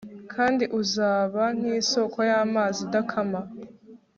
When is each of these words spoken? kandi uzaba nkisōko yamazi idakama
kandi 0.33 0.63
uzaba 0.81 1.43
nkisōko 1.57 2.17
yamazi 2.29 2.79
idakama 2.87 3.41